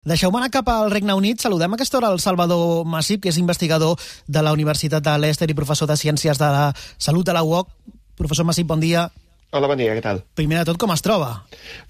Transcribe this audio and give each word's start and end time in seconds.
Deixeu-me 0.00 0.38
anar 0.38 0.48
cap 0.48 0.68
al 0.72 0.88
Regne 0.88 1.12
Unit. 1.12 1.42
Saludem 1.44 1.74
a 1.74 1.76
aquesta 1.76 1.98
hora 1.98 2.08
el 2.08 2.22
Salvador 2.24 2.86
Massip, 2.88 3.20
que 3.20 3.28
és 3.28 3.36
investigador 3.36 4.00
de 4.24 4.42
la 4.42 4.54
Universitat 4.56 5.04
de 5.04 5.16
Leicester 5.20 5.50
i 5.52 5.56
professor 5.58 5.90
de 5.90 5.96
Ciències 6.00 6.40
de 6.40 6.48
la 6.48 6.70
Salut 6.96 7.26
de 7.28 7.34
la 7.36 7.42
UOC. 7.44 7.68
Professor 8.16 8.48
Massip, 8.48 8.64
bon 8.66 8.80
dia. 8.80 9.10
Hola, 9.52 9.68
bon 9.68 9.76
dia, 9.76 9.92
què 9.92 10.00
tal? 10.00 10.22
Primer 10.40 10.62
de 10.62 10.70
tot, 10.70 10.78
com 10.80 10.94
es 10.94 11.04
troba? 11.04 11.28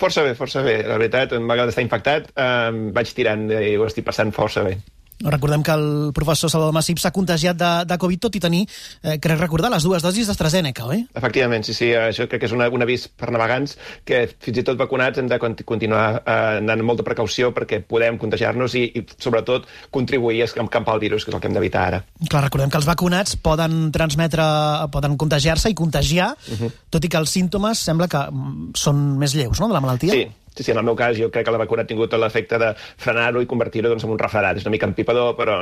Força 0.03 0.25
bé, 0.27 0.35
força 0.35 0.65
bé. 0.67 0.81
La 0.83 0.96
veritat, 0.99 1.37
malgrat 1.38 1.71
estar 1.71 1.87
infectat, 1.87 2.33
eh, 2.35 2.91
vaig 2.99 3.15
tirant 3.15 3.46
i 3.46 3.77
ho 3.79 3.87
estic 3.87 4.09
passant 4.11 4.35
força 4.35 4.67
bé. 4.67 4.81
Recordem 5.21 5.63
que 5.63 5.73
el 5.73 6.13
professor 6.17 6.51
Salvador 6.51 6.73
Massip 6.73 7.01
s'ha 7.01 7.13
contagiat 7.13 7.59
de, 7.59 7.71
de 7.85 7.99
Covid, 8.01 8.23
tot 8.27 8.37
i 8.37 8.41
tenir, 8.41 8.63
eh, 9.03 9.19
crec 9.21 9.41
recordar, 9.41 9.71
les 9.73 9.85
dues 9.85 10.03
dosis 10.03 10.31
d'AstraZeneca, 10.31 10.87
oi? 10.89 11.03
Efectivament, 11.15 11.67
sí, 11.67 11.75
sí. 11.77 11.91
Això 11.93 12.27
crec 12.31 12.45
que 12.45 12.49
és 12.49 12.57
una, 12.57 12.71
un 12.73 12.85
avís 12.85 13.07
per 13.09 13.29
navegants 13.35 13.77
que 14.09 14.23
fins 14.41 14.63
i 14.63 14.65
tot 14.67 14.81
vacunats 14.81 15.21
hem 15.21 15.29
de 15.29 15.38
continuar 15.41 16.05
eh, 16.23 16.38
anant 16.62 16.80
amb 16.80 16.88
molta 16.88 17.05
precaució 17.06 17.52
perquè 17.56 17.83
podem 17.84 18.16
contagiar-nos 18.20 18.79
i, 18.80 18.87
i, 18.97 19.05
sobretot, 19.20 19.69
contribuir 19.93 20.41
a 20.42 20.48
escampar 20.48 20.97
el 20.97 21.05
virus, 21.05 21.27
que 21.27 21.34
és 21.34 21.37
el 21.37 21.45
que 21.45 21.50
hem 21.50 21.59
d'evitar 21.59 21.84
ara. 21.91 22.02
Clar, 22.25 22.45
recordem 22.48 22.73
que 22.73 22.80
els 22.80 22.89
vacunats 22.89 23.37
poden 23.37 23.91
transmetre, 23.92 24.47
poden 24.92 25.19
contagiar-se 25.20 25.70
i 25.70 25.77
contagiar, 25.77 26.33
uh 26.33 26.59
-huh. 26.59 26.73
tot 26.89 27.05
i 27.05 27.09
que 27.09 27.20
els 27.20 27.30
símptomes 27.30 27.78
sembla 27.78 28.09
que 28.09 28.19
mm, 28.30 28.73
són 28.75 29.19
més 29.19 29.34
lleus, 29.34 29.61
no?, 29.61 29.69
de 29.69 29.75
la 29.75 29.80
malaltia. 29.80 30.12
Sí, 30.12 30.28
Sí, 30.56 30.64
sí, 30.64 30.72
en 30.72 30.80
el 30.80 30.84
meu 30.84 30.96
cas 30.98 31.14
jo 31.16 31.30
crec 31.30 31.46
que 31.46 31.52
la 31.54 31.60
vacuna 31.62 31.84
ha 31.84 31.88
tingut 31.88 32.12
l'efecte 32.18 32.58
de 32.58 32.72
frenar-ho 32.77 33.41
i 33.42 33.46
convertir-ho 33.48 33.88
doncs, 33.88 34.04
en 34.04 34.10
un 34.10 34.18
refredat. 34.18 34.58
És 34.58 34.66
una 34.66 34.74
mica 34.74 34.88
empipador, 34.88 35.36
però 35.38 35.60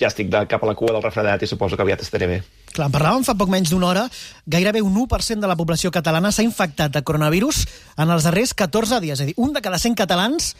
ja 0.00 0.08
estic 0.08 0.30
de 0.32 0.46
cap 0.50 0.64
a 0.64 0.70
la 0.70 0.74
cua 0.78 0.94
del 0.96 1.04
refredat 1.04 1.44
i 1.44 1.50
suposo 1.50 1.76
que 1.76 1.84
aviat 1.84 2.02
estaré 2.06 2.26
bé. 2.30 2.40
Clar, 2.72 2.88
en 2.88 2.94
parlàvem 2.94 3.26
fa 3.26 3.36
poc 3.38 3.52
menys 3.52 3.72
d'una 3.74 3.90
hora. 3.90 4.06
Gairebé 4.46 4.82
un 4.82 4.96
1% 4.96 5.44
de 5.44 5.50
la 5.50 5.58
població 5.60 5.92
catalana 5.92 6.32
s'ha 6.32 6.46
infectat 6.46 6.94
de 6.96 7.04
coronavirus 7.04 7.66
en 7.98 8.10
els 8.10 8.24
darrers 8.24 8.54
14 8.54 9.00
dies. 9.04 9.20
És 9.20 9.26
a 9.26 9.28
dir, 9.28 9.36
un 9.36 9.52
de 9.52 9.60
cada 9.60 9.78
100 9.78 9.98
catalans 9.98 10.54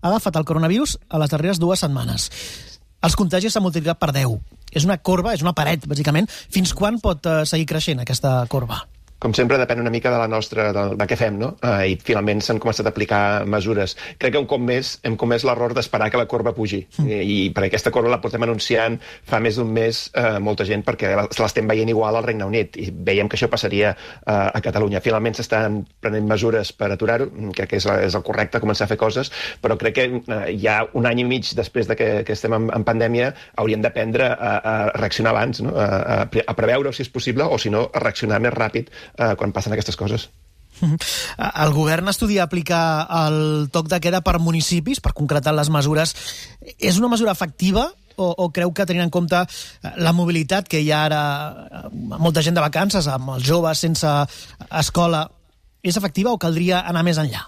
ha 0.00 0.08
agafat 0.08 0.40
el 0.40 0.48
coronavirus 0.48 0.98
a 1.08 1.20
les 1.20 1.30
darreres 1.30 1.60
dues 1.60 1.84
setmanes. 1.84 2.30
Els 3.04 3.16
contagis 3.18 3.52
s'han 3.52 3.66
multiplicat 3.66 4.00
per 4.00 4.14
10. 4.16 4.38
És 4.72 4.84
una 4.88 4.98
corba, 4.98 5.34
és 5.36 5.44
una 5.44 5.54
paret, 5.56 5.84
bàsicament. 5.86 6.28
Fins 6.28 6.72
quan 6.74 7.00
pot 7.02 7.26
eh, 7.26 7.42
seguir 7.46 7.68
creixent 7.68 8.02
aquesta 8.02 8.40
corba? 8.50 8.86
Com 9.18 9.32
sempre, 9.32 9.56
depèn 9.56 9.80
una 9.80 9.90
mica 9.92 10.10
de 10.12 10.18
la 10.20 10.28
nostra, 10.28 10.68
de, 10.76 10.82
de 11.00 11.06
què 11.08 11.16
fem, 11.16 11.38
no? 11.40 11.54
Uh, 11.64 11.86
I 11.88 11.94
finalment 12.04 12.42
s'han 12.44 12.60
començat 12.60 12.84
a 12.84 12.92
aplicar 12.92 13.46
mesures. 13.48 13.94
Crec 14.20 14.34
que 14.34 14.42
un 14.42 14.48
cop 14.50 14.60
més 14.60 14.96
hem 15.08 15.16
comès 15.16 15.46
l'error 15.48 15.72
d'esperar 15.76 16.10
que 16.12 16.20
la 16.20 16.26
corba 16.28 16.52
pugi. 16.56 16.82
Mm. 16.98 17.06
I, 17.08 17.20
I 17.24 17.38
per 17.56 17.64
aquesta 17.64 17.92
corba 17.94 18.12
la 18.12 18.20
portem 18.20 18.44
anunciant 18.44 18.98
fa 19.00 19.40
més 19.40 19.56
d'un 19.56 19.70
mes 19.72 20.02
uh, 20.12 20.36
molta 20.44 20.66
gent 20.68 20.84
perquè 20.84 21.14
l'estem 21.16 21.68
veient 21.70 21.88
igual 21.88 22.18
al 22.18 22.26
Regne 22.26 22.44
Unit 22.44 22.76
i 22.76 22.90
veiem 22.92 23.30
que 23.32 23.38
això 23.38 23.48
passaria 23.52 23.94
uh, 23.96 24.50
a 24.52 24.60
Catalunya. 24.64 25.00
Finalment 25.04 25.38
s'estan 25.38 25.80
prenent 26.04 26.28
mesures 26.28 26.74
per 26.76 26.90
aturar-ho, 26.92 27.30
crec 27.56 27.72
que 27.72 27.80
és, 27.80 27.88
és 28.10 28.18
el 28.18 28.26
correcte 28.26 28.60
començar 28.60 28.84
a 28.84 28.92
fer 28.92 29.00
coses, 29.00 29.32
però 29.64 29.78
crec 29.80 29.96
que 29.96 30.06
uh, 30.20 30.44
ja 30.60 30.82
un 30.92 31.08
any 31.08 31.24
i 31.24 31.28
mig 31.28 31.54
després 31.56 31.88
de 31.88 31.96
que, 31.96 32.10
que 32.28 32.36
estem 32.36 32.52
en, 32.52 32.68
en 32.76 32.84
pandèmia 32.84 33.32
hauríem 33.56 33.80
d'aprendre 33.80 34.28
a, 34.28 34.52
a 34.60 34.76
reaccionar 35.00 35.32
abans, 35.32 35.64
no? 35.64 35.72
a, 35.72 35.88
a, 36.20 36.20
a 36.28 36.58
preveure 36.58 36.92
si 36.92 37.06
és 37.06 37.12
possible 37.12 37.48
o 37.48 37.56
si 37.56 37.72
no 37.72 37.86
a 37.88 38.04
reaccionar 38.04 38.44
més 38.44 38.52
ràpid 38.52 38.92
eh, 39.14 39.34
quan 39.38 39.54
passen 39.56 39.74
aquestes 39.76 39.96
coses. 39.96 40.28
El 41.64 41.72
govern 41.72 42.08
estudia 42.12 42.44
aplicar 42.44 43.06
el 43.08 43.68
toc 43.72 43.88
de 43.88 44.00
queda 44.04 44.20
per 44.20 44.38
municipis, 44.42 45.00
per 45.00 45.14
concretar 45.16 45.54
les 45.56 45.70
mesures. 45.72 46.12
És 46.76 46.98
una 47.00 47.08
mesura 47.08 47.32
efectiva 47.32 47.86
o, 48.16 48.28
o 48.28 48.50
creu 48.52 48.72
que 48.76 48.86
tenint 48.88 49.06
en 49.06 49.12
compte 49.12 49.40
la 49.96 50.12
mobilitat 50.16 50.68
que 50.68 50.80
hi 50.80 50.90
ha 50.92 51.04
ara, 51.08 51.22
molta 51.92 52.44
gent 52.44 52.56
de 52.56 52.64
vacances, 52.64 53.08
amb 53.08 53.36
els 53.36 53.44
joves 53.46 53.84
sense 53.86 54.12
escola, 54.68 55.26
és 55.86 55.96
efectiva 55.96 56.32
o 56.32 56.40
caldria 56.40 56.82
anar 56.88 57.04
més 57.06 57.20
enllà? 57.22 57.46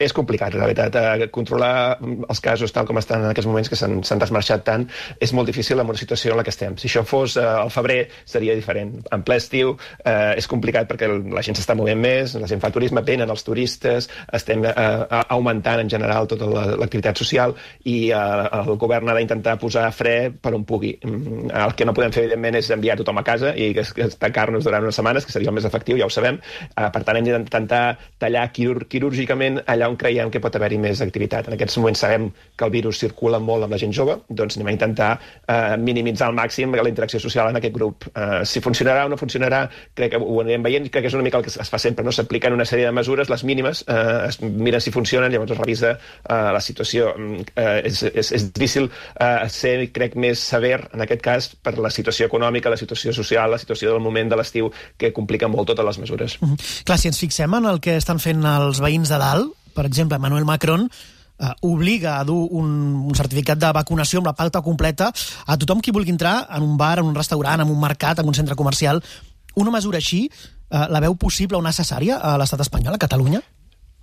És 0.00 0.14
complicat, 0.16 0.54
la 0.56 0.64
veritat. 0.64 0.96
Eh, 0.96 1.28
controlar 1.32 1.98
els 2.00 2.40
casos 2.40 2.72
tal 2.72 2.86
com 2.88 2.98
estan 2.98 3.20
en 3.20 3.30
aquests 3.30 3.48
moments 3.48 3.68
que 3.68 3.76
s'han 3.76 4.22
desmarxat 4.22 4.64
tant 4.64 4.86
és 5.20 5.34
molt 5.36 5.50
difícil 5.50 5.78
en 5.78 5.92
una 5.92 6.00
situació 6.00 6.32
en 6.32 6.40
la 6.40 6.44
que 6.46 6.54
estem. 6.54 6.76
Si 6.80 6.88
això 6.88 7.04
fos 7.04 7.36
eh, 7.36 7.44
al 7.44 7.70
febrer 7.70 8.00
seria 8.24 8.56
diferent. 8.56 8.94
En 9.12 9.24
ple 9.26 9.36
estiu 9.40 9.74
eh, 9.76 10.38
és 10.40 10.48
complicat 10.48 10.88
perquè 10.88 11.10
la 11.10 11.44
gent 11.44 11.58
s'està 11.58 11.76
movent 11.76 12.00
més, 12.00 12.34
la 12.40 12.48
gent 12.48 12.62
fa 12.62 12.72
turisme, 12.72 13.04
venen 13.04 13.30
els 13.30 13.44
turistes, 13.44 14.08
estem 14.40 14.64
eh, 14.70 14.74
augmentant 15.20 15.84
en 15.84 15.92
general 15.92 16.30
tota 16.30 16.48
l'activitat 16.80 17.20
social 17.20 17.52
i 17.84 17.98
eh, 18.08 18.22
el 18.62 18.72
govern 18.80 19.12
ha 19.12 19.18
d'intentar 19.18 19.58
posar 19.60 19.90
fre 19.92 20.16
per 20.32 20.54
on 20.56 20.64
pugui. 20.64 20.94
Mm, 21.04 21.52
el 21.66 21.76
que 21.76 21.84
no 21.84 21.94
podem 21.96 22.16
fer, 22.16 22.24
evidentment, 22.24 22.56
és 22.62 22.72
enviar 22.72 22.96
tothom 23.02 23.20
a 23.20 23.26
casa 23.26 23.52
i 23.52 23.74
tancar-nos 24.16 24.64
durant 24.64 24.88
unes 24.88 24.96
setmanes, 24.96 25.28
que 25.28 25.36
seria 25.36 25.52
el 25.52 25.58
més 25.60 25.68
efectiu, 25.68 26.00
ja 26.00 26.08
ho 26.08 26.14
sabem. 26.14 26.40
Eh, 26.70 26.88
per 26.88 27.04
tant, 27.04 27.20
hem 27.20 27.28
d'intentar 27.28 27.84
tallar 28.22 28.48
quirúr 28.56 28.86
quirúrgicament 28.88 29.60
allà 29.66 29.89
on 29.90 29.98
creiem 30.00 30.30
que 30.32 30.40
pot 30.42 30.56
haver-hi 30.56 30.78
més 30.80 31.02
activitat. 31.04 31.48
En 31.48 31.56
aquests 31.56 31.78
moments 31.80 32.02
sabem 32.04 32.30
que 32.56 32.66
el 32.66 32.72
virus 32.74 33.00
circula 33.02 33.40
molt 33.42 33.66
amb 33.66 33.74
la 33.74 33.80
gent 33.82 33.94
jove, 33.96 34.20
doncs 34.28 34.58
anem 34.58 34.70
a 34.70 34.76
intentar 34.76 35.10
eh, 35.18 35.76
minimitzar 35.80 36.30
al 36.30 36.36
màxim 36.38 36.74
la 36.80 36.88
interacció 36.88 37.20
social 37.20 37.50
en 37.50 37.58
aquest 37.60 37.74
grup. 37.74 38.06
Eh, 38.14 38.42
si 38.44 38.62
funcionarà 38.64 39.04
o 39.06 39.12
no 39.12 39.18
funcionarà, 39.20 39.64
crec 39.94 40.14
que 40.14 40.20
ho 40.20 40.40
anirem 40.42 40.64
veient, 40.66 40.88
crec 40.88 41.04
que 41.04 41.12
és 41.12 41.16
una 41.18 41.26
mica 41.26 41.38
el 41.38 41.44
que 41.46 41.52
es 41.52 41.72
fa 41.72 41.78
sempre, 41.78 42.04
no? 42.06 42.14
s'apliquen 42.14 42.56
una 42.56 42.66
sèrie 42.68 42.86
de 42.88 42.94
mesures, 42.96 43.30
les 43.32 43.44
mínimes, 43.44 43.84
eh, 43.88 44.28
es 44.28 44.40
mira 44.40 44.80
si 44.80 44.92
funcionen, 44.94 45.32
llavors 45.32 45.54
es 45.54 45.60
revisa 45.60 45.92
eh, 45.92 46.40
la 46.56 46.60
situació. 46.64 47.12
Mm, 47.16 47.46
eh, 47.54 47.76
és, 47.90 48.02
és, 48.10 48.32
és 48.38 48.48
difícil 48.52 48.88
eh, 48.88 49.48
ser, 49.52 49.76
crec, 49.94 50.16
més 50.20 50.40
sever, 50.52 50.78
en 50.94 51.04
aquest 51.06 51.24
cas, 51.24 51.50
per 51.60 51.76
la 51.78 51.92
situació 51.92 52.30
econòmica, 52.30 52.72
la 52.72 52.80
situació 52.80 53.14
social, 53.16 53.50
la 53.50 53.60
situació 53.60 53.94
del 53.94 54.04
moment 54.04 54.32
de 54.32 54.40
l'estiu, 54.40 54.70
que 54.98 55.12
complica 55.16 55.48
molt 55.50 55.72
totes 55.72 55.86
les 55.86 56.02
mesures. 56.02 56.38
Mm 56.40 56.54
-hmm. 56.54 56.84
Clar, 56.84 56.98
si 56.98 57.08
ens 57.08 57.18
fixem 57.18 57.54
en 57.54 57.66
el 57.66 57.80
que 57.80 57.96
estan 57.96 58.18
fent 58.18 58.44
els 58.44 58.80
veïns 58.80 59.08
de 59.08 59.18
dalt, 59.18 59.59
per 59.74 59.86
exemple, 59.86 60.16
Emmanuel 60.16 60.44
Macron 60.44 60.86
eh, 61.40 61.52
obliga 61.62 62.18
a 62.18 62.24
dur 62.24 62.48
un, 62.50 62.70
un 63.08 63.14
certificat 63.16 63.58
de 63.58 63.72
vacunació 63.74 64.20
amb 64.20 64.30
la 64.30 64.36
pauta 64.36 64.62
completa 64.62 65.10
a 65.46 65.56
tothom 65.58 65.80
qui 65.80 65.94
vulgui 65.94 66.12
entrar 66.14 66.46
en 66.50 66.66
un 66.66 66.76
bar, 66.76 66.98
en 67.00 67.08
un 67.10 67.16
restaurant, 67.16 67.60
en 67.60 67.70
un 67.70 67.80
mercat, 67.80 68.20
en 68.20 68.28
un 68.28 68.36
centre 68.36 68.56
comercial. 68.56 69.02
Una 69.56 69.72
mesura 69.74 69.98
així 69.98 70.26
eh, 70.28 70.86
la 70.88 71.00
veu 71.00 71.16
possible 71.16 71.58
o 71.58 71.64
necessària 71.64 72.20
a 72.20 72.36
l'estat 72.40 72.62
espanyol, 72.66 72.94
a 72.94 73.02
Catalunya? 73.02 73.42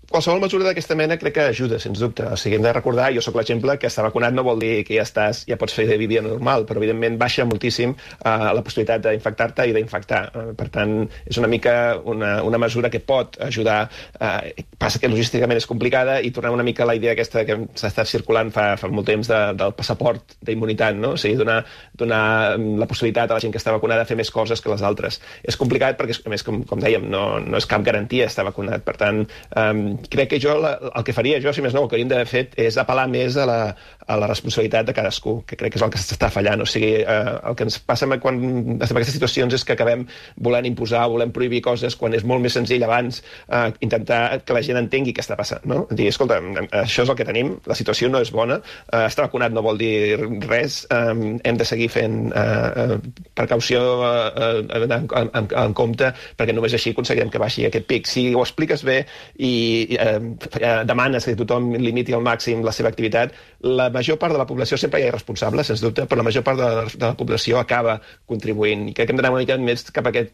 Qualsevol 0.10 0.40
mesura 0.40 0.64
d'aquesta 0.68 0.96
mena 0.96 1.18
crec 1.20 1.34
que 1.36 1.46
ajuda, 1.52 1.80
sens 1.84 2.00
dubte. 2.00 2.24
O 2.24 2.38
sigui, 2.40 2.56
hem 2.58 2.64
de 2.64 2.72
recordar, 2.74 3.10
jo 3.16 3.22
sóc 3.24 3.36
l'exemple, 3.36 3.76
que 3.80 3.90
estar 3.92 4.06
vacunat 4.06 4.36
no 4.36 4.46
vol 4.48 4.62
dir 4.62 4.86
que 4.88 4.96
ja 4.96 5.04
estàs, 5.04 5.44
ja 5.50 5.58
pots 5.60 5.76
fer 5.76 5.88
de 5.90 5.98
vida 6.00 6.24
normal, 6.24 6.66
però 6.68 6.80
evidentment 6.80 7.18
baixa 7.20 7.46
moltíssim 7.46 7.92
uh, 7.94 8.52
la 8.56 8.64
possibilitat 8.64 9.04
d'infectar-te 9.04 9.68
i 9.68 9.76
d'infectar. 9.76 10.22
Uh, 10.32 10.54
per 10.58 10.70
tant, 10.74 10.94
és 11.28 11.40
una 11.42 11.50
mica 11.52 11.76
una, 12.08 12.38
una 12.48 12.62
mesura 12.62 12.92
que 12.94 13.02
pot 13.04 13.36
ajudar. 13.44 13.90
Uh, 14.16 14.64
passa 14.80 15.02
que 15.02 15.12
logísticament 15.12 15.60
és 15.60 15.68
complicada 15.68 16.22
i 16.24 16.32
tornem 16.32 16.56
una 16.56 16.66
mica 16.66 16.86
a 16.86 16.90
la 16.90 16.96
idea 16.96 17.12
aquesta 17.12 17.44
que 17.48 17.60
s'ha 17.76 17.92
estat 17.92 18.08
circulant 18.08 18.54
fa, 18.56 18.70
fa 18.80 18.90
molt 18.94 19.10
temps 19.12 19.28
de, 19.28 19.42
del 19.60 19.76
passaport 19.76 20.38
d'immunitat, 20.40 20.96
no? 20.96 21.16
O 21.18 21.20
sigui, 21.20 21.36
donar, 21.42 21.60
donar 22.00 22.24
mm, 22.56 22.80
la 22.80 22.88
possibilitat 22.88 23.32
a 23.32 23.38
la 23.38 23.44
gent 23.44 23.52
que 23.52 23.60
està 23.60 23.76
vacunada 23.76 24.08
a 24.08 24.10
fer 24.10 24.16
més 24.20 24.32
coses 24.32 24.64
que 24.64 24.72
les 24.72 24.86
altres. 24.88 25.20
És 25.44 25.60
complicat 25.60 26.00
perquè, 26.00 26.16
a 26.24 26.32
més, 26.32 26.48
com, 26.48 26.64
com 26.70 26.80
dèiem, 26.80 27.10
no, 27.12 27.26
no 27.44 27.60
és 27.60 27.68
cap 27.68 27.84
garantia 27.84 28.32
estar 28.32 28.48
vacunat. 28.48 28.86
Per 28.88 28.96
tant, 29.00 29.26
um, 29.58 29.97
crec 30.10 30.32
que 30.34 30.40
jo 30.44 30.58
la, 30.62 30.76
el 30.94 31.06
que 31.08 31.16
faria 31.16 31.42
jo, 31.44 31.54
si 31.54 31.64
més 31.66 31.76
no, 31.76 31.86
el 31.86 31.90
que 31.90 31.98
hauríem 31.98 32.12
d'haver 32.12 32.30
fet 32.30 32.58
és 32.62 32.78
apel·lar 32.82 33.08
més 33.12 33.38
a 33.38 33.46
la, 33.50 33.60
a 34.08 34.18
la 34.20 34.30
responsabilitat 34.30 34.88
de 34.88 34.96
cadascú, 34.96 35.42
que 35.48 35.58
crec 35.60 35.76
que 35.76 35.80
és 35.82 35.86
el 35.86 35.92
que 35.94 36.00
s'està 36.02 36.30
fallant. 36.34 36.64
O 36.64 36.68
sigui, 36.70 37.02
eh, 37.02 37.34
el 37.50 37.58
que 37.60 37.68
ens 37.68 37.80
passa 37.84 38.08
quan 38.08 38.40
estem 38.78 38.96
en 38.96 39.02
aquestes 39.02 39.18
situacions 39.18 39.54
és 39.58 39.66
que 39.68 39.76
acabem 39.76 40.06
volent 40.48 40.68
imposar, 40.70 41.04
volem 41.12 41.34
prohibir 41.36 41.62
coses, 41.66 41.98
quan 42.00 42.16
és 42.16 42.24
molt 42.28 42.44
més 42.44 42.56
senzill 42.56 42.86
abans 42.88 43.20
eh, 43.22 43.68
intentar 43.86 44.40
que 44.46 44.56
la 44.56 44.64
gent 44.66 44.80
entengui 44.80 45.14
què 45.14 45.24
està 45.26 45.38
passant. 45.40 45.66
No? 45.68 45.84
Dir, 45.92 46.08
escolta, 46.14 46.40
això 46.82 47.04
és 47.04 47.12
el 47.12 47.18
que 47.20 47.28
tenim, 47.28 47.58
la 47.68 47.78
situació 47.78 48.10
no 48.14 48.22
és 48.24 48.32
bona, 48.32 48.62
eh, 48.88 49.04
estar 49.06 49.28
vacunat 49.28 49.56
no 49.56 49.66
vol 49.66 49.80
dir 49.82 50.18
res, 50.48 50.86
eh, 50.94 51.36
hem 51.44 51.60
de 51.60 51.68
seguir 51.68 51.90
fent 51.94 52.32
eh, 52.32 52.86
eh 52.86 53.00
precaució 53.38 53.80
eh, 54.04 54.64
en, 54.74 54.92
en, 54.92 55.08
en, 55.34 55.48
en 55.64 55.74
compte, 55.78 56.10
perquè 56.38 56.56
només 56.56 56.74
així 56.74 56.94
aconseguirem 56.96 57.30
que 57.34 57.42
baixi 57.42 57.68
aquest 57.68 57.86
pic. 57.90 58.08
Si 58.10 58.30
ho 58.34 58.42
expliques 58.42 58.84
bé 58.88 59.02
i 59.38 59.52
eh, 59.96 60.20
eh, 60.60 60.84
demanes 60.86 61.26
que 61.26 61.36
tothom 61.40 61.72
limiti 61.80 62.16
al 62.16 62.24
màxim 62.26 62.64
la 62.66 62.74
seva 62.76 62.92
activitat, 62.92 63.34
la 63.64 63.90
major 63.94 64.20
part 64.22 64.36
de 64.36 64.42
la 64.42 64.48
població 64.50 64.78
sempre 64.78 65.02
hi 65.02 65.08
ha 65.08 65.14
responsable, 65.16 65.64
sens 65.68 65.84
dubte, 65.84 66.06
però 66.06 66.22
la 66.22 66.28
major 66.28 66.44
part 66.46 66.60
de 66.60 66.68
la, 66.68 66.86
de 66.92 67.06
la 67.06 67.16
població 67.18 67.60
acaba 67.62 67.98
contribuint. 68.30 68.88
I 68.90 68.96
crec 68.98 69.10
que 69.10 69.16
hem 69.16 69.22
d'anar 69.22 69.34
una 69.36 69.44
mica 69.44 69.58
més 69.62 69.88
cap 69.94 70.08
a 70.08 70.14
aquest 70.14 70.34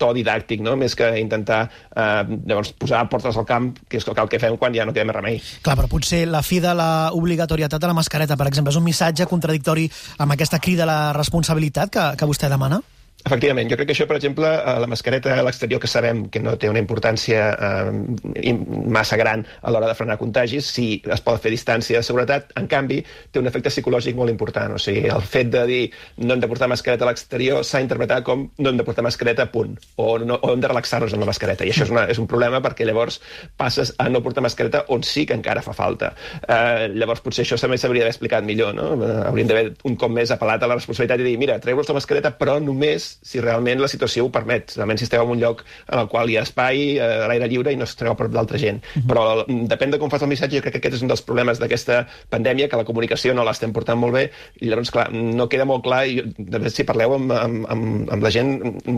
to 0.00 0.12
didàctic, 0.16 0.62
no? 0.66 0.76
més 0.80 0.96
que 0.98 1.10
intentar 1.20 1.62
eh, 1.66 2.22
llavors 2.46 2.74
posar 2.78 3.06
portes 3.12 3.36
al 3.36 3.48
camp, 3.48 3.72
que 3.88 4.00
és 4.00 4.08
el 4.10 4.30
que 4.30 4.42
fem 4.42 4.58
quan 4.60 4.74
ja 4.76 4.86
no 4.86 4.94
queda 4.96 5.08
més 5.08 5.16
remei. 5.16 5.42
Clar, 5.64 5.76
però 5.78 5.90
potser 5.90 6.24
la 6.30 6.44
fi 6.46 6.60
de 6.62 6.74
la 6.76 6.90
obligatorietat 7.16 7.80
de 7.80 7.90
la 7.90 7.96
mascareta, 7.96 8.38
per 8.40 8.48
exemple, 8.50 8.74
és 8.74 8.80
un 8.80 8.86
missatge 8.86 9.28
contradictori 9.30 9.88
amb 10.18 10.36
aquesta 10.36 10.60
crida 10.62 10.86
a 10.86 10.90
la 10.90 11.02
responsabilitat 11.16 11.92
que, 11.94 12.08
que 12.18 12.28
vostè 12.28 12.50
demana? 12.52 12.80
Efectivament, 13.20 13.68
jo 13.68 13.76
crec 13.76 13.90
que 13.90 13.92
això, 13.92 14.06
per 14.08 14.16
exemple, 14.16 14.48
eh, 14.48 14.76
la 14.80 14.86
mascareta 14.88 15.34
a 15.36 15.42
l'exterior, 15.44 15.80
que 15.80 15.88
sabem 15.90 16.22
que 16.32 16.40
no 16.40 16.54
té 16.56 16.70
una 16.72 16.80
importància 16.80 17.50
eh, 17.52 18.52
massa 18.88 19.18
gran 19.20 19.44
a 19.60 19.70
l'hora 19.70 19.90
de 19.90 19.96
frenar 19.98 20.16
contagis, 20.16 20.70
si 20.72 21.02
es 21.04 21.20
pot 21.20 21.36
fer 21.42 21.52
distància 21.52 22.00
de 22.00 22.06
seguretat, 22.06 22.54
en 22.56 22.68
canvi, 22.70 23.02
té 23.30 23.42
un 23.42 23.50
efecte 23.50 23.68
psicològic 23.68 24.16
molt 24.16 24.32
important. 24.32 24.72
O 24.72 24.80
sigui, 24.80 25.04
el 25.12 25.20
fet 25.20 25.50
de 25.52 25.66
dir 25.68 25.82
no 26.24 26.32
hem 26.32 26.40
de 26.40 26.48
portar 26.48 26.70
mascareta 26.72 27.04
a 27.04 27.10
l'exterior 27.10 27.60
s'ha 27.66 27.82
interpretat 27.84 28.24
com 28.24 28.46
no 28.56 28.72
hem 28.72 28.80
de 28.80 28.88
portar 28.88 29.04
mascareta, 29.04 29.50
punt. 29.52 29.76
O, 30.00 30.16
no, 30.24 30.40
o 30.40 30.54
hem 30.54 30.64
de 30.64 30.72
relaxar-nos 30.72 31.12
amb 31.12 31.26
la 31.26 31.28
mascareta. 31.28 31.68
I 31.68 31.74
això 31.74 31.84
és, 31.84 31.92
una, 31.92 32.06
és 32.08 32.20
un 32.22 32.28
problema 32.30 32.62
perquè 32.64 32.88
llavors 32.88 33.20
passes 33.60 33.92
a 34.00 34.08
no 34.08 34.24
portar 34.24 34.46
mascareta 34.46 34.86
on 34.88 35.04
sí 35.04 35.26
que 35.28 35.36
encara 35.36 35.64
fa 35.66 35.76
falta. 35.76 36.14
Eh, 36.40 36.88
llavors, 36.96 37.20
potser 37.20 37.44
això 37.44 37.60
també 37.60 37.76
s'hauria 37.76 38.06
d'haver 38.06 38.16
explicat 38.16 38.48
millor, 38.48 38.72
no? 38.80 38.94
Eh, 38.96 39.12
hauríem 39.28 39.52
d'haver 39.52 39.66
un 39.92 40.00
cop 40.00 40.16
més 40.16 40.32
apel·lat 40.32 40.64
a 40.64 40.72
la 40.72 40.80
responsabilitat 40.80 41.20
i 41.20 41.28
dir, 41.28 41.36
mira, 41.40 41.60
treu-vos 41.60 41.92
la 41.92 42.00
mascareta, 42.00 42.32
però 42.40 42.56
només 42.64 43.09
si 43.22 43.40
realment 43.40 43.80
la 43.82 43.88
situació 43.90 44.26
ho 44.26 44.32
permet, 44.34 44.74
realment 44.76 45.00
si 45.00 45.06
esteu 45.06 45.24
en 45.24 45.34
un 45.34 45.40
lloc 45.40 45.64
en 45.88 45.98
el 46.02 46.08
qual 46.12 46.30
hi 46.30 46.36
ha 46.38 46.44
espai, 46.46 46.82
eh, 46.96 47.08
a 47.24 47.28
l'aire 47.30 47.48
lliure 47.50 47.72
i 47.72 47.78
no 47.80 47.88
esteu 47.88 48.10
a 48.12 48.16
prop 48.18 48.32
d'altra 48.32 48.58
gent. 48.58 48.80
Mhm. 48.80 49.02
-huh. 49.02 49.08
Però 49.10 49.44
mm, 49.46 49.66
depèn 49.66 49.90
de 49.90 49.98
com 49.98 50.10
fas 50.10 50.22
el 50.22 50.28
missatge, 50.28 50.56
jo 50.56 50.62
crec 50.62 50.72
que 50.72 50.78
aquest 50.78 50.96
és 50.96 51.02
un 51.02 51.08
dels 51.08 51.22
problemes 51.22 51.58
d'aquesta 51.58 52.06
pandèmia, 52.30 52.68
que 52.68 52.76
la 52.76 52.84
comunicació 52.84 53.34
no 53.34 53.44
l'estem 53.44 53.72
portant 53.72 53.98
molt 53.98 54.14
bé, 54.14 54.30
i 54.60 54.66
llavors, 54.68 54.90
clar, 54.90 55.12
no 55.12 55.48
queda 55.48 55.64
molt 55.64 55.82
clar, 55.82 56.06
i 56.06 56.22
de 56.38 56.60
fet, 56.60 56.72
si 56.72 56.84
parleu 56.84 57.14
amb, 57.14 57.32
amb, 57.32 57.66
amb, 57.68 58.10
amb 58.12 58.22
la 58.22 58.30
gent, 58.30 58.50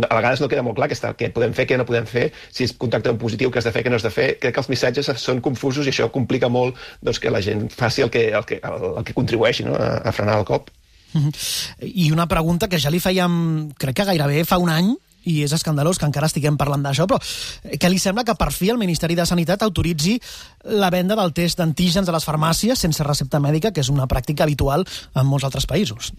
a 0.09 0.15
vegades 0.15 0.41
no 0.41 0.49
queda 0.49 0.63
molt 0.63 0.77
clar 0.77 0.89
què, 0.89 0.95
està, 0.95 1.15
què 1.15 1.33
podem 1.33 1.53
fer, 1.53 1.67
què 1.67 1.79
no 1.79 1.85
podem 1.85 2.07
fer, 2.07 2.33
si 2.51 2.65
és 2.65 2.73
contacte 2.73 3.11
en 3.11 3.19
positiu, 3.19 3.51
què 3.51 3.59
has 3.59 3.65
de 3.65 3.73
fer, 3.73 3.83
què 3.85 3.91
no 3.91 3.97
has 3.97 4.07
de 4.07 4.11
fer. 4.11 4.39
Crec 4.39 4.55
que 4.55 4.61
els 4.61 4.69
missatges 4.69 5.11
són 5.17 5.41
confusos 5.41 5.87
i 5.87 5.91
això 5.91 6.11
complica 6.11 6.49
molt 6.49 6.77
doncs, 7.01 7.19
que 7.19 7.31
la 7.31 7.41
gent 7.41 7.69
faci 7.71 8.03
el 8.03 8.11
que, 8.11 8.29
el 8.31 8.45
que, 8.45 8.61
el, 8.63 8.87
el 8.99 9.05
que 9.05 9.15
contribueixi 9.15 9.65
no? 9.65 9.75
a, 9.77 9.99
a 10.09 10.13
frenar 10.13 10.39
el 10.39 10.49
cop. 10.49 10.71
I 11.15 12.11
una 12.13 12.29
pregunta 12.29 12.69
que 12.69 12.81
ja 12.81 12.91
li 12.91 13.01
fèiem, 13.03 13.73
crec 13.79 14.01
que 14.01 14.09
gairebé 14.13 14.45
fa 14.49 14.61
un 14.63 14.73
any, 14.73 14.93
i 15.25 15.37
és 15.45 15.53
escandalós 15.55 16.01
que 16.01 16.09
encara 16.09 16.27
estiguem 16.27 16.57
parlant 16.59 16.83
d'això, 16.83 17.07
però 17.07 17.21
que 17.79 17.91
li 17.91 18.01
sembla 18.03 18.25
que 18.27 18.35
per 18.39 18.51
fi 18.55 18.73
el 18.73 18.81
Ministeri 18.81 19.15
de 19.15 19.27
Sanitat 19.29 19.63
autoritzi 19.63 20.17
la 20.83 20.91
venda 20.91 21.15
del 21.19 21.35
test 21.37 21.63
d'antígens 21.63 22.09
a 22.09 22.17
les 22.17 22.27
farmàcies 22.27 22.83
sense 22.83 23.07
recepta 23.07 23.41
mèdica, 23.43 23.71
que 23.71 23.85
és 23.85 23.93
una 23.93 24.09
pràctica 24.11 24.43
habitual 24.43 24.87
en 25.15 25.27
molts 25.29 25.47
altres 25.47 25.69
països 25.71 26.11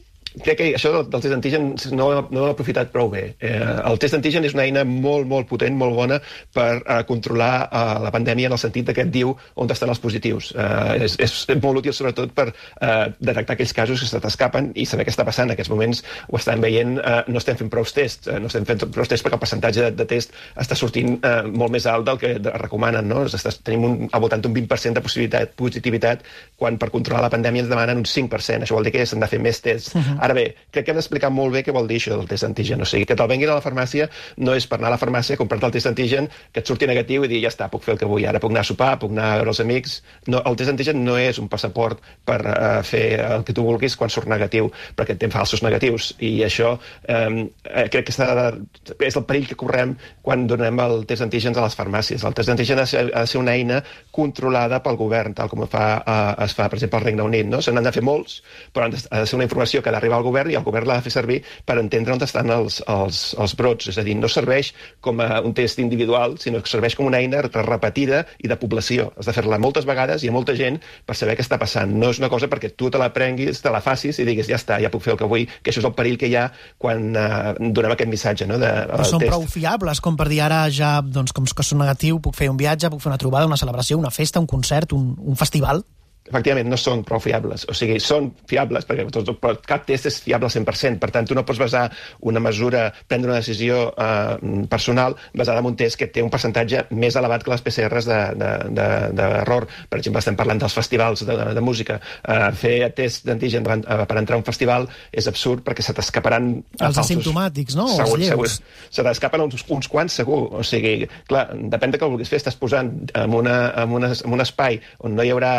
crec 0.41 0.57
que 0.57 0.67
això 0.77 0.91
del, 0.95 1.07
test 1.13 1.31
d'antígens 1.31 1.87
no, 1.93 2.07
no 2.33 2.45
l'ha 2.45 2.53
aprofitat 2.53 2.91
prou 2.93 3.09
bé. 3.11 3.23
Eh, 3.43 3.59
el 3.59 3.99
test 4.01 4.15
d'antígen 4.15 4.45
és 4.47 4.55
una 4.55 4.65
eina 4.65 4.83
molt, 4.87 5.27
molt 5.29 5.49
potent, 5.49 5.75
molt 5.77 5.95
bona 5.97 6.19
per 6.55 6.81
eh, 6.81 7.01
controlar 7.09 7.51
eh, 7.67 7.83
la 8.03 8.11
pandèmia 8.13 8.49
en 8.49 8.57
el 8.57 8.61
sentit 8.61 8.89
que 8.93 9.05
et 9.05 9.11
diu 9.13 9.33
on 9.59 9.71
estan 9.73 9.91
els 9.93 10.01
positius. 10.03 10.51
Eh, 10.57 11.05
és, 11.07 11.17
és 11.21 11.35
molt 11.61 11.83
útil 11.83 11.95
sobretot 11.95 12.33
per 12.35 12.49
eh, 12.49 13.11
detectar 13.19 13.57
aquells 13.57 13.75
casos 13.75 14.01
que 14.01 14.09
se 14.09 14.21
t'escapen 14.23 14.71
i 14.75 14.87
saber 14.89 15.05
què 15.07 15.13
està 15.13 15.25
passant. 15.27 15.49
En 15.49 15.55
aquests 15.55 15.71
moments 15.73 16.03
ho 16.29 16.39
estan 16.39 16.63
veient, 16.63 16.97
eh, 16.99 17.19
no 17.27 17.41
estem 17.41 17.59
fent 17.59 17.71
prou 17.73 17.85
tests, 17.85 18.29
eh, 18.31 18.39
no 18.41 18.49
estem 18.51 18.65
fent 18.69 18.85
prou 18.87 19.05
tests 19.09 19.25
perquè 19.25 19.37
el 19.37 19.43
percentatge 19.43 19.87
de, 19.87 19.93
de 19.99 20.09
test 20.09 20.33
està 20.59 20.77
sortint 20.79 21.17
eh, 21.19 21.35
molt 21.49 21.73
més 21.75 21.87
alt 21.89 22.07
del 22.09 22.21
que 22.21 22.35
recomanen. 22.57 23.07
No? 23.09 23.25
Està, 23.29 23.53
tenim 23.65 23.87
un, 23.89 23.97
al 24.11 24.23
voltant 24.23 24.43
d'un 24.43 24.55
20% 24.55 24.97
de 24.97 25.05
positivitat, 25.05 25.55
positivitat 25.59 26.25
quan 26.59 26.79
per 26.81 26.89
controlar 26.93 27.25
la 27.27 27.33
pandèmia 27.33 27.65
ens 27.65 27.71
demanen 27.71 28.01
un 28.01 28.07
5%. 28.09 28.65
Això 28.65 28.77
vol 28.77 28.87
dir 28.87 28.95
que 28.95 29.05
s'han 29.07 29.23
de 29.23 29.29
fer 29.29 29.41
més 29.43 29.61
tests. 29.63 29.93
Uh 29.93 30.01
-huh. 30.01 30.22
Ara 30.23 30.35
bé, 30.37 30.43
crec 30.71 30.85
que 30.85 30.93
hem 30.93 30.99
d'explicar 30.99 31.29
molt 31.35 31.51
bé 31.51 31.65
què 31.67 31.73
vol 31.75 31.87
dir 31.89 31.97
això 31.99 32.15
del 32.15 32.29
test 32.29 32.45
d'antigen. 32.45 32.79
O 32.79 32.87
sigui, 32.87 33.03
que 33.09 33.15
te'l 33.19 33.27
venguin 33.27 33.49
a 33.51 33.57
la 33.57 33.63
farmàcia 33.65 34.07
no 34.39 34.53
és 34.55 34.67
per 34.71 34.77
anar 34.79 34.93
a 34.93 34.95
la 34.95 34.99
farmàcia, 35.01 35.35
comprar-te 35.39 35.67
el 35.67 35.73
test 35.75 35.89
d'antigen, 35.89 36.29
que 36.53 36.61
et 36.63 36.69
surti 36.69 36.87
negatiu 36.87 37.25
i 37.25 37.31
dir 37.31 37.41
ja 37.43 37.51
està, 37.51 37.67
puc 37.71 37.83
fer 37.83 37.97
el 37.97 37.99
que 37.99 38.07
vull, 38.07 38.23
ara 38.29 38.39
puc 38.39 38.53
anar 38.53 38.63
a 38.63 38.69
sopar, 38.69 38.93
puc 39.01 39.11
anar 39.11 39.25
a 39.33 39.41
veure 39.41 39.51
els 39.51 39.59
amics... 39.63 39.97
No, 40.31 40.39
el 40.47 40.55
test 40.55 40.71
d'antigen 40.71 41.01
no 41.03 41.17
és 41.19 41.41
un 41.43 41.49
passaport 41.51 41.99
per 42.23 42.39
uh, 42.39 42.79
fer 42.87 43.03
el 43.25 43.43
que 43.43 43.55
tu 43.57 43.65
vulguis 43.67 43.97
quan 43.99 44.13
surt 44.13 44.29
negatiu, 44.31 44.69
perquè 44.95 45.17
té 45.19 45.27
falsos 45.33 45.63
negatius. 45.65 46.13
I 46.23 46.31
això 46.47 46.71
eh, 47.03 47.43
crec 47.91 48.07
que 48.07 48.15
de, 48.15 48.95
és 49.03 49.19
el 49.19 49.27
perill 49.27 49.49
que 49.49 49.59
correm 49.59 49.97
quan 50.23 50.47
donem 50.47 50.79
el 50.85 51.03
test 51.09 51.25
d'antígens 51.25 51.59
a 51.59 51.67
les 51.67 51.75
farmàcies. 51.75 52.23
El 52.23 52.37
test 52.37 52.47
d'antigen 52.47 52.79
ha, 52.79 52.87
ha 52.87 53.25
de 53.25 53.27
ser 53.27 53.41
una 53.41 53.57
eina 53.57 53.81
controlada 54.15 54.79
pel 54.85 54.99
govern, 55.03 55.35
tal 55.35 55.51
com 55.51 55.67
fa, 55.67 55.85
uh, 55.99 56.31
es 56.47 56.55
fa, 56.55 56.69
per 56.71 56.79
exemple, 56.79 57.01
al 57.01 57.09
Regne 57.09 57.27
Unit. 57.27 57.51
No? 57.51 57.59
Se 57.59 57.75
n'han 57.75 57.91
de 57.91 57.95
fer 57.95 58.05
molts, 58.07 58.39
però 58.71 58.87
ha 58.87 58.93
de 58.95 59.27
ser 59.27 59.35
una 59.35 59.49
informació 59.49 59.83
que 59.83 59.91
ha 59.91 59.97
d'arribar 59.97 60.12
al 60.15 60.25
govern 60.25 60.51
i 60.53 60.57
el 60.59 60.65
govern 60.65 60.89
l'ha 60.89 60.99
de 60.99 61.05
fer 61.07 61.13
servir 61.15 61.39
per 61.65 61.77
entendre 61.81 62.15
on 62.15 62.23
estan 62.23 62.51
els, 62.53 62.79
els, 62.89 63.21
els 63.39 63.55
brots. 63.59 63.89
És 63.91 63.99
a 63.99 64.05
dir, 64.05 64.15
no 64.19 64.29
serveix 64.31 64.73
com 65.03 65.21
a 65.23 65.41
un 65.43 65.55
test 65.57 65.81
individual, 65.83 66.37
sinó 66.41 66.61
que 66.63 66.71
serveix 66.71 66.95
com 66.97 67.09
una 67.09 67.21
eina 67.23 67.43
repetida 67.43 68.23
i 68.43 68.51
de 68.51 68.57
població. 68.59 69.11
Has 69.17 69.29
de 69.29 69.35
fer-la 69.35 69.59
moltes 69.61 69.87
vegades 69.89 70.23
i 70.23 70.31
a 70.31 70.35
molta 70.35 70.55
gent 70.57 70.79
per 71.05 71.17
saber 71.19 71.37
què 71.37 71.45
està 71.45 71.59
passant. 71.61 71.91
No 71.99 72.11
és 72.13 72.21
una 72.21 72.31
cosa 72.31 72.49
perquè 72.51 72.73
tu 72.77 72.91
te 72.93 73.01
la 73.01 73.11
prenguis, 73.15 73.61
te 73.63 73.73
la 73.73 73.81
facis 73.83 74.19
i 74.19 74.27
diguis 74.27 74.49
ja 74.49 74.59
està, 74.59 74.79
ja 74.83 74.91
puc 74.93 75.03
fer 75.05 75.15
el 75.15 75.21
que 75.21 75.29
vull, 75.29 75.47
que 75.61 75.73
això 75.73 75.83
és 75.83 75.89
el 75.89 75.95
perill 75.97 76.19
que 76.21 76.29
hi 76.31 76.37
ha 76.39 76.47
quan 76.81 77.11
uh, 77.11 77.53
donem 77.59 77.95
aquest 77.95 78.11
missatge. 78.11 78.47
No, 78.49 78.59
de, 78.61 78.71
Però 78.93 79.07
són 79.07 79.23
test. 79.23 79.31
prou 79.31 79.47
fiables 79.49 80.03
com 80.03 80.19
per 80.19 80.29
dir 80.31 80.43
ara 80.45 80.63
ja, 80.73 80.95
doncs, 81.03 81.35
com 81.35 81.47
que 81.47 81.65
són 81.65 81.83
negatiu, 81.83 82.21
puc 82.23 82.37
fer 82.37 82.49
un 82.51 82.59
viatge, 82.59 82.91
puc 82.93 83.03
fer 83.03 83.11
una 83.11 83.21
trobada, 83.21 83.49
una 83.49 83.59
celebració, 83.59 83.99
una 83.99 84.13
festa, 84.13 84.41
un 84.41 84.49
concert, 84.49 84.95
un, 84.97 85.13
un 85.19 85.39
festival? 85.39 85.83
Efectivament 86.29 86.69
no 86.69 86.77
són 86.79 87.03
prou 87.07 87.21
fiables. 87.23 87.65
O 87.69 87.75
sigui, 87.77 87.97
són 88.03 88.29
fiables, 88.49 88.85
perquè 88.87 89.05
tot, 89.11 89.31
però 89.41 89.57
cap 89.67 89.85
test 89.87 90.07
és 90.09 90.19
fiable 90.23 90.49
al 90.49 90.53
100%. 90.53 90.99
Per 91.01 91.09
tant, 91.13 91.27
tu 91.27 91.35
no 91.35 91.43
pots 91.47 91.59
basar 91.61 91.85
una 92.29 92.41
mesura, 92.43 92.85
prendre 93.07 93.31
una 93.31 93.39
decisió 93.41 93.89
eh, 93.91 94.65
personal 94.71 95.17
basada 95.33 95.63
en 95.63 95.71
un 95.71 95.77
test 95.79 95.99
que 95.99 96.07
té 96.13 96.23
un 96.23 96.31
percentatge 96.33 96.85
més 96.91 97.17
elevat 97.19 97.43
que 97.43 97.53
les 97.53 97.65
PCRs 97.65 98.07
d'error. 98.07 98.37
De, 98.39 98.53
de, 98.69 98.87
de, 99.17 99.87
per 99.89 99.99
exemple, 99.99 100.23
estem 100.23 100.37
parlant 100.39 100.61
dels 100.63 100.77
festivals 100.77 101.25
de, 101.25 101.35
de, 101.39 101.49
de 101.57 101.65
música. 101.65 101.99
Eh, 102.23 102.51
fer 102.59 102.75
test 102.95 103.27
d'antigen 103.27 103.65
per 103.65 104.19
entrar 104.19 104.37
a 104.37 104.41
un 104.41 104.47
festival 104.47 104.87
és 105.11 105.27
absurd 105.29 105.63
perquè 105.65 105.83
se 105.85 105.95
t'escaparan... 105.97 106.53
Els 106.79 107.01
asimptomàtics, 107.03 107.77
no? 107.79 107.89
Segur, 107.97 108.21
segur. 108.23 108.49
Se 108.93 109.05
t'escapen 109.05 109.43
uns, 109.43 109.65
uns 109.75 109.91
quants, 109.91 110.19
segur. 110.21 110.41
O 110.53 110.63
sigui, 110.67 111.07
clar, 111.29 111.49
depèn 111.73 111.93
de 111.93 112.01
el 112.03 112.11
vulguis 112.11 112.31
fer, 112.31 112.39
estàs 112.41 112.57
posant 112.59 112.91
en, 113.15 113.35
una, 113.35 113.55
en, 113.83 113.93
una, 113.95 114.11
en 114.13 114.35
un 114.35 114.43
espai 114.43 114.79
on 115.03 115.15
no 115.17 115.23
hi 115.23 115.31
haurà 115.33 115.53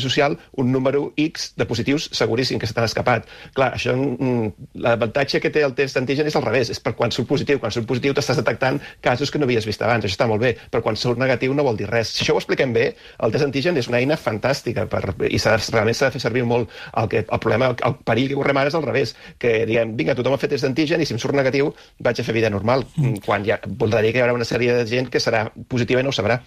distància 0.00 0.10
social 0.10 0.38
un 0.56 0.72
número 0.72 1.12
X 1.16 1.52
de 1.56 1.66
positius 1.66 2.08
seguríssim 2.12 2.58
que 2.58 2.66
se 2.66 2.74
t'han 2.74 2.84
escapat. 2.84 3.26
Clar, 3.54 3.74
això, 3.74 3.94
mm, 3.94 4.80
l'avantatge 4.80 5.40
que 5.40 5.50
té 5.50 5.62
el 5.62 5.74
test 5.74 5.94
d'antigen 5.94 6.26
és 6.26 6.36
al 6.36 6.42
revés, 6.42 6.70
és 6.70 6.80
per 6.80 6.94
quan 6.94 7.10
surt 7.10 7.28
positiu. 7.28 7.58
Quan 7.60 7.70
surt 7.70 7.86
positiu 7.86 8.12
t'estàs 8.14 8.36
detectant 8.36 8.80
casos 9.00 9.30
que 9.30 9.38
no 9.38 9.44
havies 9.44 9.66
vist 9.66 9.82
abans, 9.82 10.04
això 10.04 10.16
està 10.16 10.26
molt 10.26 10.40
bé, 10.40 10.56
però 10.70 10.82
quan 10.82 10.96
surt 10.96 11.18
negatiu 11.18 11.54
no 11.54 11.62
vol 11.62 11.76
dir 11.76 11.88
res. 11.88 12.08
Si 12.08 12.24
això 12.24 12.34
ho 12.34 12.38
expliquem 12.38 12.72
bé, 12.72 12.96
el 13.22 13.32
test 13.32 13.44
d'antigen 13.44 13.76
és 13.76 13.88
una 13.88 13.98
eina 13.98 14.16
fantàstica 14.16 14.86
per, 14.86 15.14
i 15.28 15.38
realment 15.38 15.94
s'ha 15.94 16.06
de 16.06 16.12
fer 16.12 16.20
servir 16.20 16.44
molt. 16.44 16.70
El, 16.96 17.08
que, 17.08 17.18
el 17.18 17.38
problema, 17.38 17.68
el, 17.68 17.76
el 17.84 17.94
perill 18.04 18.28
que 18.28 18.34
correm 18.34 18.56
ara 18.56 18.68
és 18.68 18.74
al 18.74 18.82
revés, 18.82 19.14
que 19.38 19.66
diguem, 19.66 19.96
vinga, 19.96 20.14
tothom 20.14 20.34
ha 20.34 20.38
fet 20.38 20.50
test 20.50 20.64
d'antigen 20.64 21.00
i 21.00 21.06
si 21.06 21.14
em 21.14 21.18
surt 21.18 21.34
negatiu 21.34 21.74
vaig 22.00 22.20
a 22.20 22.24
fer 22.24 22.34
vida 22.34 22.50
normal, 22.50 22.86
mm. 22.96 23.22
quan 23.26 23.44
ja 23.44 23.60
voldrà 23.66 24.02
dir 24.02 24.12
que 24.12 24.18
hi 24.18 24.22
haurà 24.22 24.34
una 24.34 24.44
sèrie 24.44 24.72
de 24.74 24.86
gent 24.86 25.10
que 25.10 25.20
serà 25.20 25.50
positiva 25.68 26.00
i 26.00 26.02
no 26.02 26.10
ho 26.10 26.12
sabrà. 26.12 26.40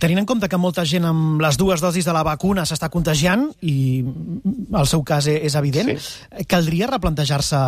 Tenint 0.00 0.22
en 0.22 0.28
compte 0.28 0.48
que 0.50 0.58
molta 0.60 0.84
gent 0.88 1.06
amb 1.08 1.40
les 1.42 1.58
dues 1.60 1.82
dosis 1.82 2.06
de 2.06 2.14
la 2.16 2.24
vacuna 2.26 2.66
s'està 2.68 2.90
contagiant, 2.92 3.46
i 3.60 4.02
el 4.02 4.90
seu 4.90 5.04
cas 5.06 5.28
e-, 5.30 5.38
és 5.46 5.56
evident, 5.58 5.92
sí. 5.96 6.46
caldria 6.50 6.90
replantejar-se 6.90 7.60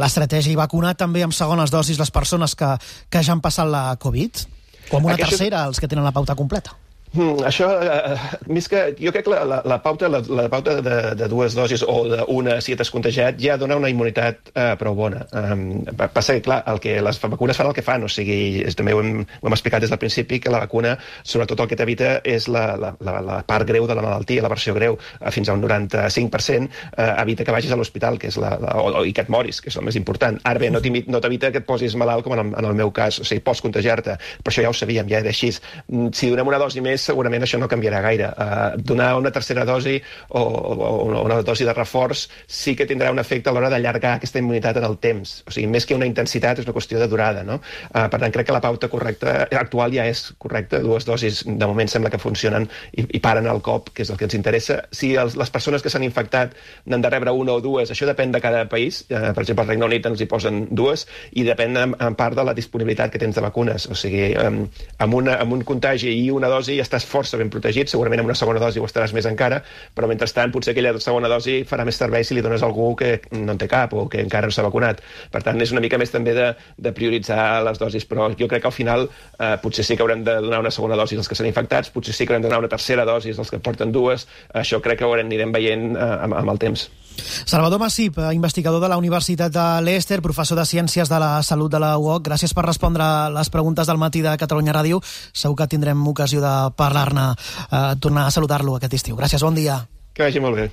l'estratègia 0.00 0.54
i 0.54 0.58
vacunar 0.58 0.94
també 0.98 1.24
amb 1.26 1.36
segones 1.36 1.72
dosis 1.74 2.00
les 2.00 2.12
persones 2.14 2.56
que, 2.58 2.74
que 3.10 3.22
ja 3.24 3.34
han 3.36 3.44
passat 3.44 3.68
la 3.70 3.90
Covid? 4.00 4.44
O 4.90 4.98
amb 4.98 5.10
una 5.10 5.16
Aquesta... 5.18 5.36
tercera, 5.36 5.64
els 5.68 5.80
que 5.80 5.88
tenen 5.90 6.06
la 6.06 6.14
pauta 6.16 6.36
completa? 6.38 6.76
Mm, 7.14 7.40
això, 7.48 7.68
eh, 7.80 8.16
més 8.52 8.66
que, 8.68 8.80
jo 9.00 9.12
crec 9.14 9.24
que 9.24 9.32
la, 9.32 9.40
la, 9.48 9.58
la 9.64 9.78
pauta, 9.80 10.10
la, 10.12 10.20
la 10.28 10.48
pauta 10.52 10.74
de, 10.84 10.96
de 11.16 11.28
dues 11.30 11.54
dosis 11.56 11.80
o 11.88 12.02
d'una 12.10 12.58
si 12.64 12.76
t'has 12.76 12.90
contagiat 12.92 13.38
ja 13.40 13.56
dona 13.56 13.78
una 13.80 13.88
immunitat 13.88 14.50
eh, 14.52 14.74
prou 14.80 14.96
bona. 14.98 15.22
Um, 15.32 15.86
passa 16.12 16.36
que, 16.36 16.42
clar, 16.44 16.60
el 16.68 16.80
que 16.84 16.98
les 17.04 17.20
vacunes 17.22 17.56
fan 17.56 17.70
el 17.70 17.76
que 17.76 17.84
fan, 17.86 18.04
o 18.04 18.10
sigui, 18.12 18.60
és, 18.68 18.76
també 18.76 18.92
ho 18.92 19.00
hem, 19.00 19.22
ho 19.24 19.48
hem 19.48 19.56
explicat 19.56 19.84
des 19.84 19.92
del 19.92 20.00
principi, 20.02 20.40
que 20.44 20.52
la 20.52 20.60
vacuna, 20.66 20.96
sobretot 21.24 21.64
el 21.64 21.70
que 21.70 21.78
t'evita 21.80 22.18
és 22.28 22.48
la, 22.52 22.66
la, 22.76 22.92
la, 23.00 23.16
la 23.24 23.38
part 23.48 23.66
greu 23.68 23.88
de 23.88 23.96
la 23.96 24.04
malaltia, 24.04 24.44
la 24.44 24.52
versió 24.52 24.76
greu, 24.76 24.98
eh, 25.20 25.32
fins 25.32 25.48
a 25.48 25.56
un 25.56 25.64
95%, 25.64 26.68
eh, 26.92 27.08
evita 27.24 27.48
que 27.48 27.56
vagis 27.56 27.72
a 27.72 27.80
l'hospital, 27.80 28.20
que 28.20 28.28
és 28.28 28.36
la, 28.36 28.52
la, 28.60 28.76
o, 28.82 29.04
i 29.08 29.16
que 29.16 29.24
et 29.24 29.32
moris, 29.32 29.62
que 29.64 29.72
és 29.72 29.80
el 29.80 29.88
més 29.88 29.96
important. 29.96 30.36
Ara 30.44 30.60
bé, 30.60 30.70
no 30.70 30.82
t'evita 31.24 31.52
que 31.54 31.62
et 31.64 31.68
posis 31.68 31.96
malalt, 31.96 32.26
com 32.26 32.36
en 32.36 32.44
el, 32.44 32.52
en 32.52 32.68
el 32.68 32.76
meu 32.76 32.92
cas, 32.92 33.22
o 33.22 33.24
sigui, 33.24 33.40
pots 33.48 33.64
contagiar-te, 33.64 34.20
però 34.44 34.52
això 34.52 34.68
ja 34.68 34.74
ho 34.74 34.76
sabíem, 34.76 35.08
ja 35.08 35.22
era 35.24 35.32
així. 35.32 35.54
Mm, 35.88 36.12
si 36.12 36.28
donem 36.28 36.52
una 36.52 36.60
dosi 36.60 36.84
més, 36.84 36.97
més 36.98 37.06
segurament 37.06 37.46
això 37.46 37.60
no 37.62 37.70
canviarà 37.70 38.02
gaire. 38.02 38.32
Uh, 38.34 38.78
donar 38.90 39.12
una 39.18 39.30
tercera 39.34 39.64
dosi 39.68 39.96
o, 40.28 40.40
o, 40.40 40.88
o 40.98 41.22
una 41.22 41.40
dosi 41.46 41.66
de 41.68 41.74
reforç 41.76 42.26
sí 42.46 42.74
que 42.76 42.86
tindrà 42.88 43.12
un 43.14 43.22
efecte 43.22 43.50
a 43.50 43.54
l'hora 43.54 43.70
d'allargar 43.70 44.16
aquesta 44.18 44.42
immunitat 44.42 44.80
en 44.80 44.88
el 44.88 44.98
temps. 45.02 45.38
O 45.46 45.54
sigui, 45.54 45.68
més 45.70 45.86
que 45.86 45.96
una 45.96 46.08
intensitat, 46.08 46.58
és 46.58 46.68
una 46.68 46.74
qüestió 46.76 47.00
de 47.00 47.08
durada. 47.10 47.44
No? 47.46 47.60
Uh, 47.92 48.06
per 48.10 48.18
tant, 48.18 48.34
crec 48.34 48.48
que 48.48 48.56
la 48.56 48.62
pauta 48.64 48.90
correcta 48.90 49.46
actual 49.60 49.94
ja 49.94 50.08
és 50.10 50.24
correcta. 50.42 50.82
Dues 50.82 51.06
dosis, 51.08 51.44
de 51.46 51.70
moment, 51.70 51.90
sembla 51.90 52.10
que 52.12 52.20
funcionen 52.22 52.68
i, 52.92 53.06
i 53.18 53.22
paren 53.22 53.48
el 53.50 53.62
cop, 53.64 53.92
que 53.94 54.04
és 54.06 54.12
el 54.12 54.18
que 54.20 54.28
ens 54.28 54.36
interessa. 54.38 54.80
Si 54.94 55.14
els, 55.20 55.38
les 55.38 55.54
persones 55.54 55.84
que 55.84 55.92
s'han 55.92 56.06
infectat 56.06 56.56
n'han 56.88 57.04
de 57.04 57.12
rebre 57.12 57.34
una 57.34 57.56
o 57.58 57.62
dues, 57.64 57.92
això 57.94 58.08
depèn 58.08 58.34
de 58.34 58.42
cada 58.44 58.64
país. 58.70 59.04
Uh, 59.08 59.30
per 59.36 59.44
exemple, 59.44 59.64
al 59.64 59.72
Regne 59.72 59.88
Unit 59.88 60.10
ens 60.10 60.24
hi 60.24 60.30
posen 60.30 60.66
dues 60.70 61.06
i 61.38 61.46
depèn 61.46 61.78
en, 61.78 61.94
en 61.94 62.18
part 62.18 62.36
de 62.38 62.46
la 62.46 62.56
disponibilitat 62.56 63.14
que 63.14 63.22
tens 63.22 63.38
de 63.38 63.44
vacunes. 63.44 63.88
O 63.92 63.96
sigui, 63.98 64.32
um, 64.40 64.64
amb, 64.98 65.18
una, 65.20 65.38
amb 65.42 65.54
un 65.58 65.64
contagi 65.68 66.12
i 66.24 66.28
una 66.34 66.50
dosi 66.50 66.78
ja 66.78 66.87
estàs 66.88 67.06
força 67.08 67.38
ben 67.40 67.50
protegit, 67.52 67.90
segurament 67.92 68.22
amb 68.22 68.32
una 68.32 68.38
segona 68.38 68.62
dosi 68.62 68.80
ho 68.80 68.86
estaràs 68.88 69.14
més 69.16 69.28
encara, 69.28 69.60
però 69.94 70.08
mentrestant 70.10 70.52
potser 70.54 70.74
aquella 70.74 70.94
segona 71.04 71.30
dosi 71.30 71.60
farà 71.68 71.86
més 71.88 72.00
servei 72.00 72.24
si 72.24 72.36
li 72.36 72.44
dones 72.44 72.64
a 72.64 72.68
algú 72.68 72.90
que 72.98 73.18
no 73.36 73.54
en 73.54 73.60
té 73.60 73.68
cap 73.70 73.94
o 73.94 74.06
que 74.10 74.22
encara 74.24 74.48
no 74.48 74.54
s'ha 74.54 74.66
vacunat. 74.66 75.02
Per 75.32 75.42
tant, 75.44 75.60
és 75.62 75.72
una 75.74 75.82
mica 75.84 76.00
més 76.00 76.12
també 76.14 76.34
de, 76.36 76.50
de 76.76 76.94
prioritzar 76.96 77.62
les 77.66 77.80
dosis, 77.80 78.06
però 78.08 78.30
jo 78.38 78.48
crec 78.50 78.64
que 78.64 78.72
al 78.72 78.76
final 78.76 79.08
eh, 79.08 79.56
potser 79.62 79.84
sí 79.84 79.96
que 79.96 80.06
haurem 80.06 80.24
de 80.26 80.38
donar 80.44 80.62
una 80.64 80.74
segona 80.74 80.98
dosi 80.98 81.18
als 81.18 81.28
que 81.28 81.38
s'han 81.38 81.50
infectats, 81.50 81.92
potser 81.94 82.16
sí 82.16 82.26
que 82.26 82.34
haurem 82.34 82.46
de 82.46 82.50
donar 82.50 82.64
una 82.64 82.72
tercera 82.72 83.06
dosi 83.08 83.36
als 83.36 83.52
que 83.52 83.60
porten 83.62 83.92
dues, 83.92 84.28
això 84.54 84.82
crec 84.84 85.02
que 85.02 85.08
ho 85.08 85.14
anirem 85.18 85.52
veient 85.54 85.92
eh, 85.94 86.14
amb, 86.24 86.40
amb 86.40 86.56
el 86.56 86.66
temps. 86.66 86.88
Salvador 87.18 87.80
Massip, 87.80 88.18
investigador 88.32 88.80
de 88.80 88.88
la 88.88 88.96
Universitat 88.96 89.52
de 89.52 89.82
Leicester, 89.82 90.20
professor 90.22 90.58
de 90.58 90.64
Ciències 90.64 91.08
de 91.08 91.18
la 91.18 91.42
Salut 91.42 91.72
de 91.72 91.80
la 91.82 91.96
UOC, 91.98 92.22
gràcies 92.28 92.54
per 92.54 92.64
respondre 92.66 93.04
les 93.34 93.50
preguntes 93.50 93.86
del 93.86 93.98
matí 93.98 94.22
de 94.22 94.36
Catalunya 94.38 94.74
Ràdio. 94.76 95.00
Segur 95.32 95.56
que 95.58 95.68
tindrem 95.68 96.06
ocasió 96.06 96.40
de 96.40 96.54
parlar-ne, 96.78 97.30
eh, 97.68 97.94
tornar 98.00 98.28
a 98.28 98.34
saludar-lo 98.34 98.78
aquest 98.78 99.00
estiu. 99.00 99.18
Gràcies, 99.18 99.42
bon 99.42 99.58
dia. 99.58 99.80
Que 100.14 100.28
vagi 100.28 100.42
molt 100.42 100.62
bé. 100.62 100.70